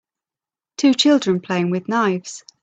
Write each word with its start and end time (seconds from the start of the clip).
Two 0.77 0.95
children 0.95 1.39
playing 1.41 1.69
with 1.69 1.87
knives. 1.87 2.43